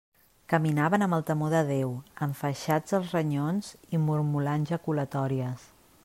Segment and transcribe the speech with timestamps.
[0.51, 1.91] Caminaven amb el temor de Déu,
[2.27, 5.67] enfaixats els renyons i mormolant jaculatòries.